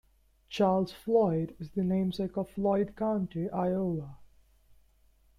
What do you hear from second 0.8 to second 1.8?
Floyd is